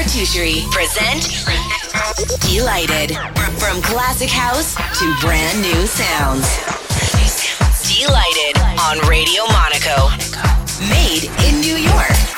[0.00, 1.28] Cartoucherie present
[2.40, 3.14] Delighted.
[3.58, 6.48] From classic house to brand new sounds.
[7.86, 10.08] Delighted on Radio Monaco.
[10.88, 12.29] Made in New York.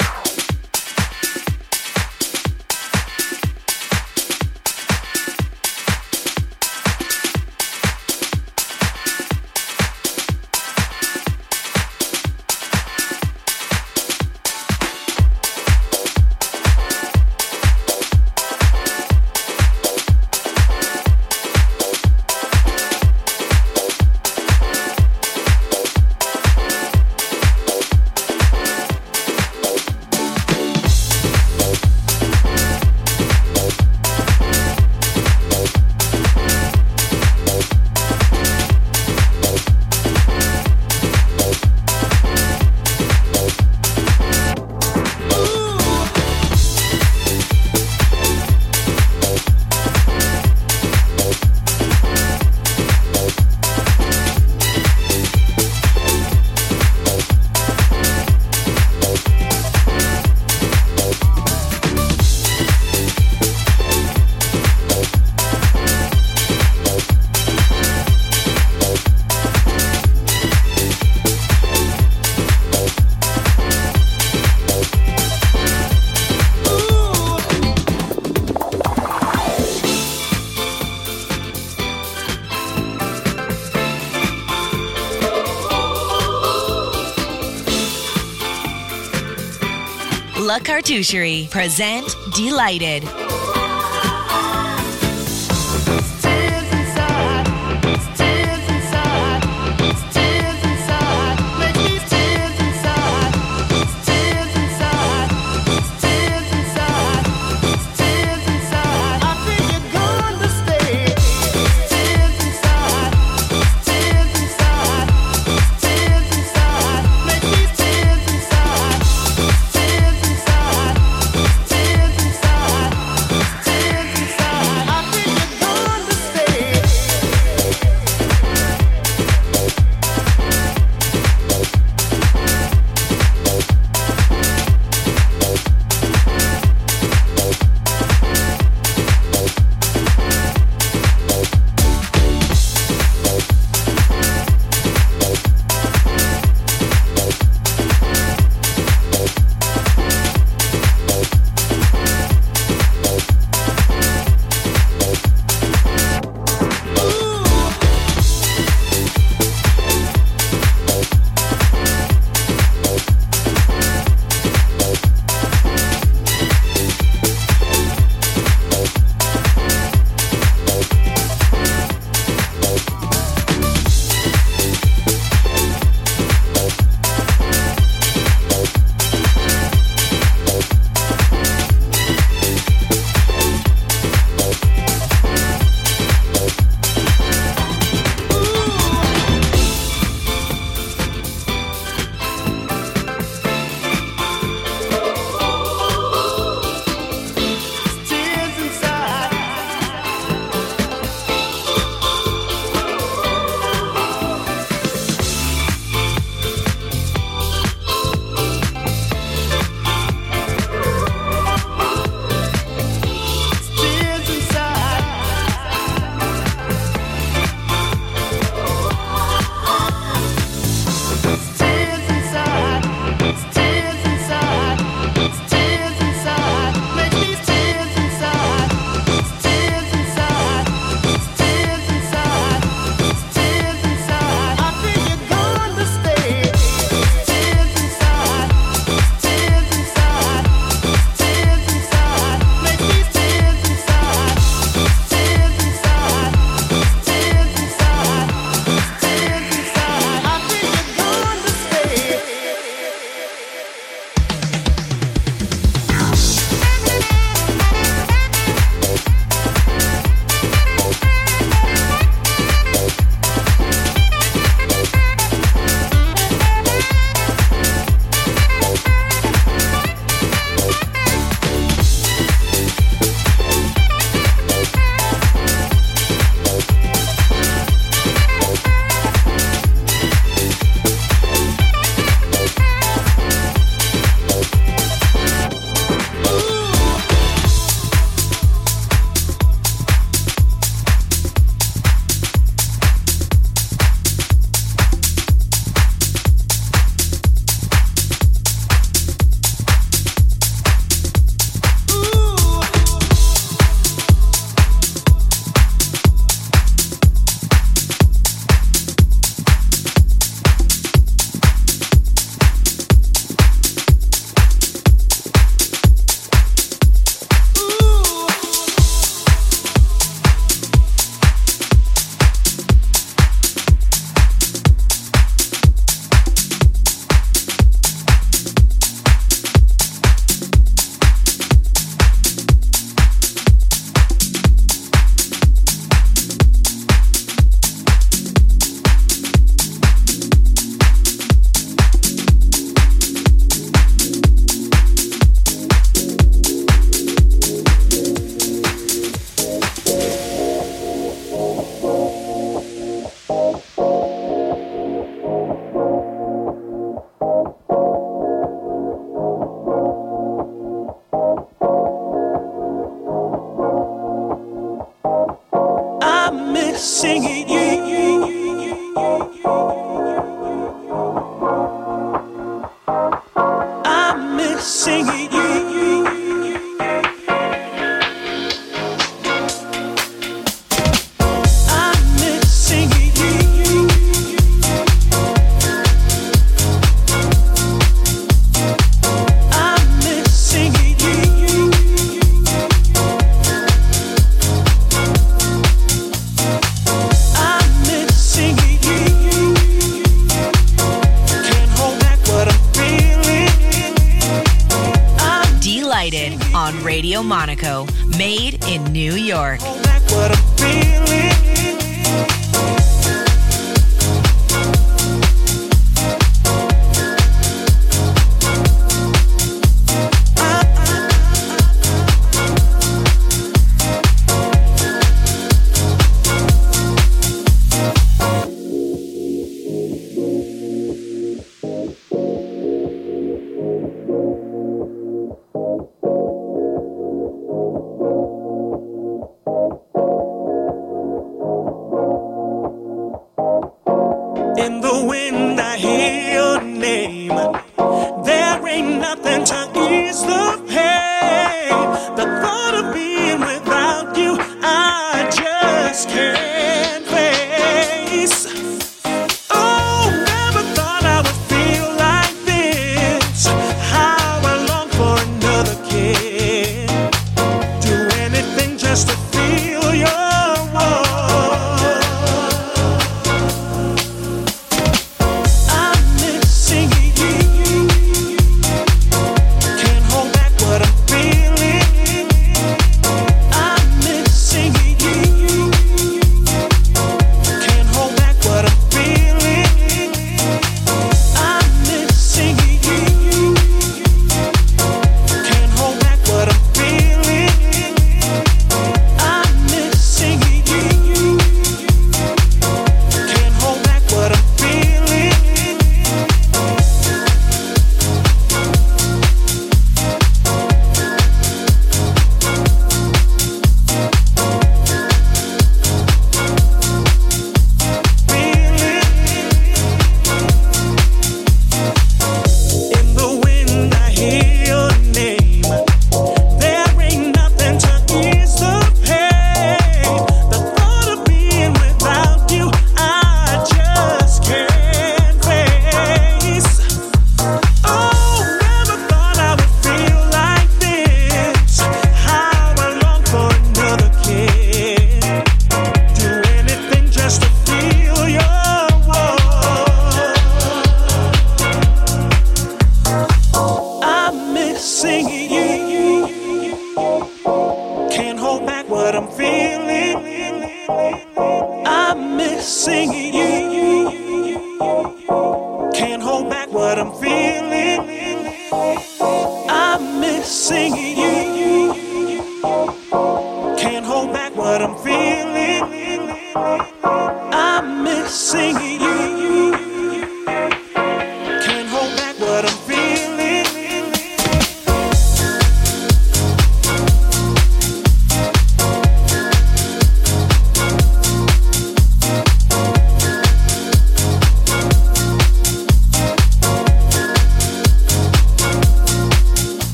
[90.82, 93.21] Cartoucherie present Delighted.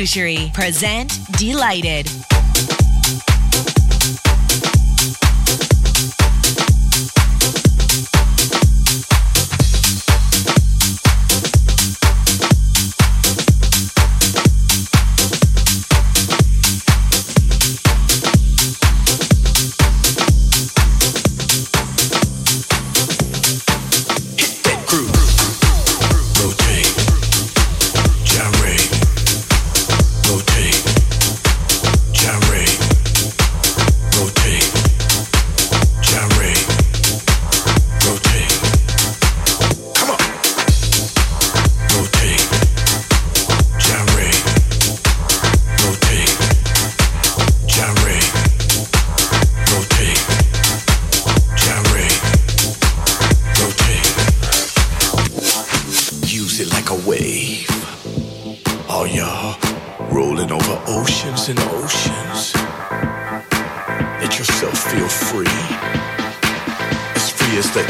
[0.00, 2.19] Cartoucherie present Delighted.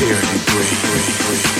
[0.03, 1.60] air go.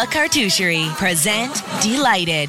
[0.00, 2.48] La Cartoucherie present Delighted.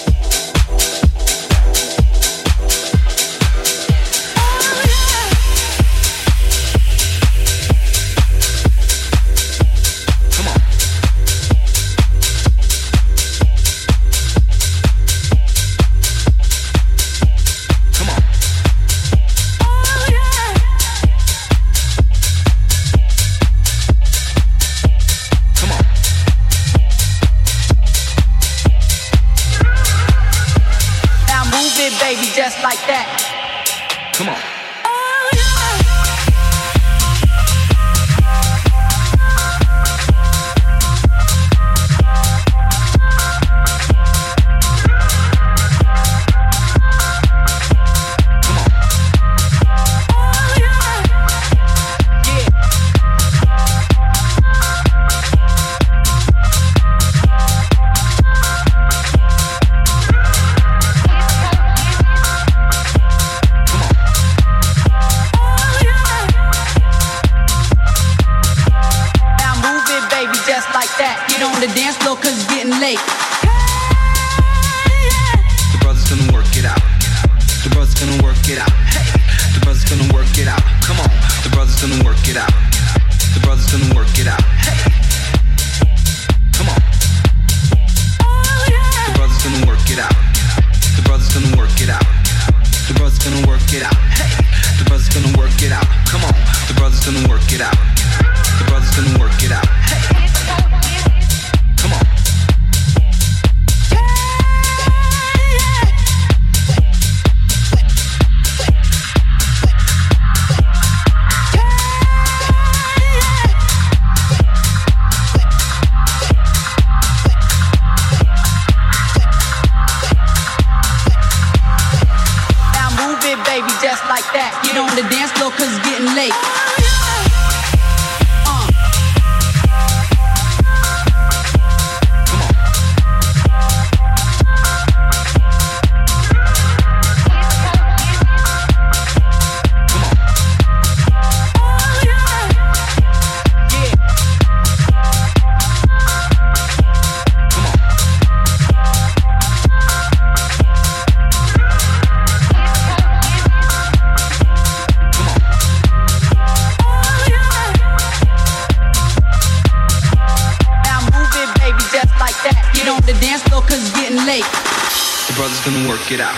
[165.61, 166.37] Brother's gonna work it out.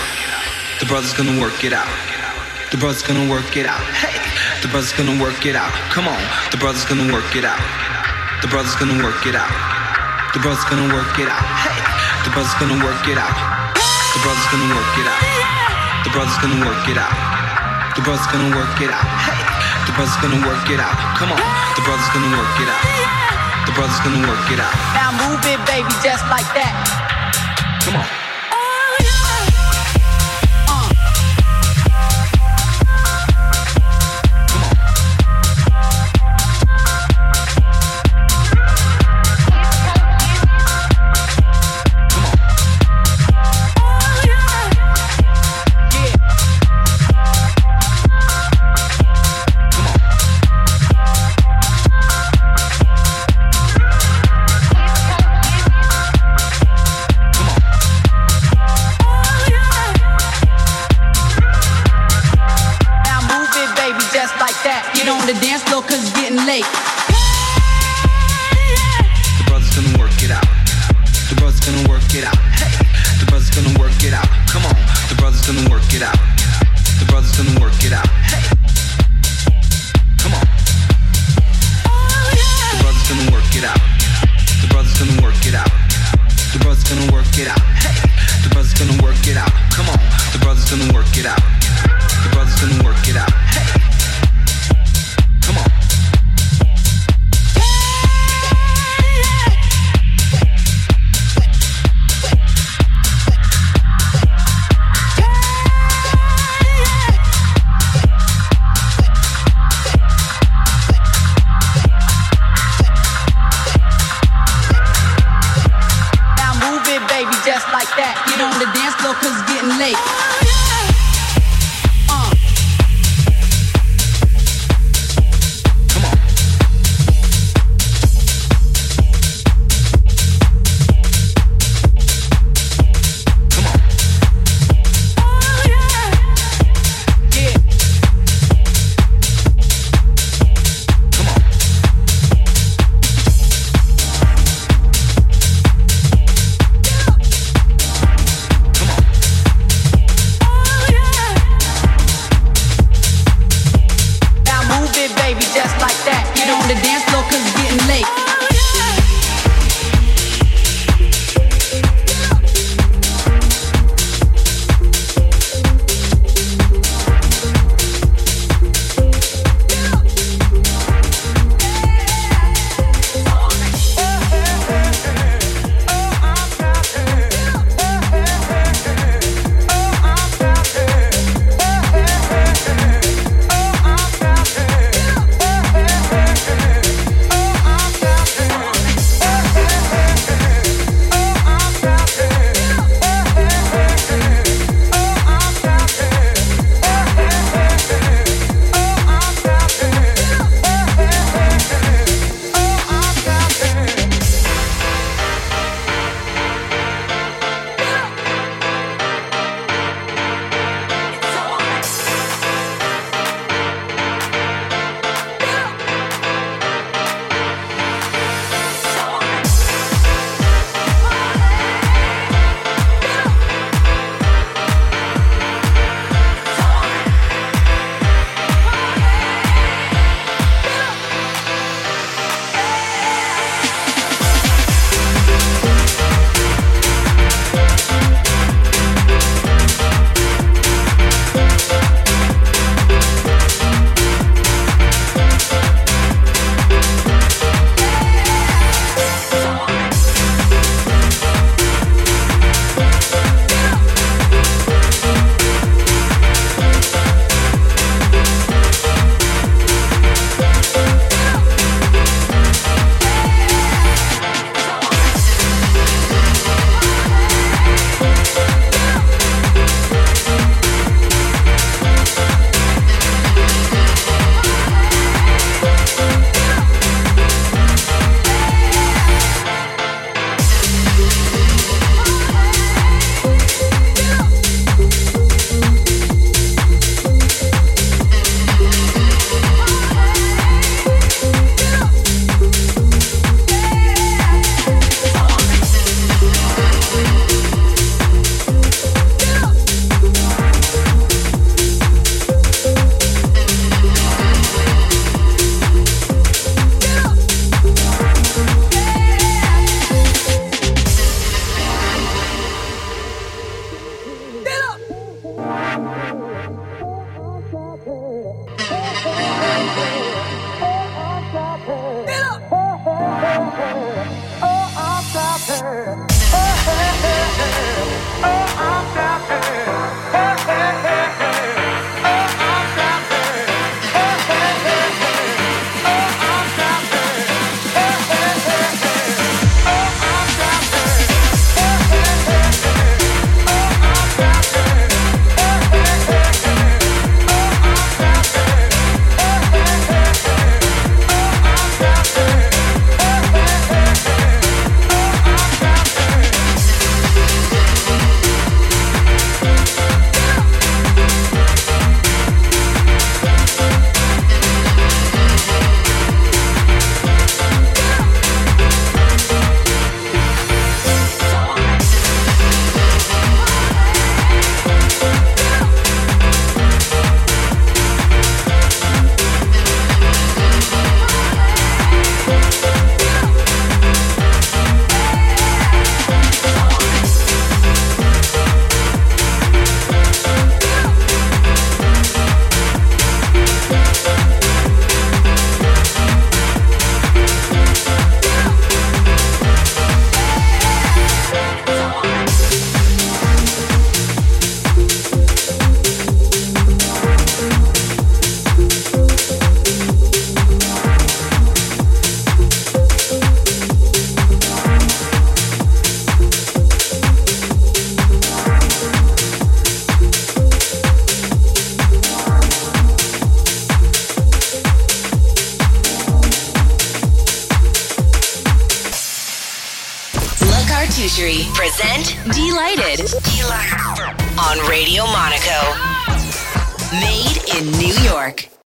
[0.80, 1.88] The brother's gonna work it out.
[2.72, 3.80] The brother's gonna work it out.
[3.96, 4.20] Hey,
[4.62, 5.72] the brother's gonna work it out.
[5.96, 6.20] Come on,
[6.52, 7.62] the brother's gonna work it out.
[8.42, 9.48] The brother's gonna work it out.
[10.34, 11.40] The brother's gonna work it out.
[11.56, 11.80] Hey,
[12.28, 13.32] the brother's gonna work it out.
[14.12, 15.24] The brother's gonna work it out.
[16.04, 17.16] The brother's gonna work it out.
[17.96, 19.08] The brother's gonna work it out.
[19.24, 19.40] Hey,
[19.88, 21.00] the brother's gonna work it out.
[21.16, 21.44] Come on,
[21.80, 22.86] the brother's gonna work it out.
[23.72, 24.76] The brother's gonna work it out.
[24.92, 26.76] Now move it, baby, just like that.
[27.88, 28.23] Come on.